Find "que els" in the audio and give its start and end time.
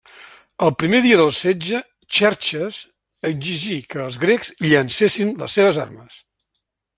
3.95-4.19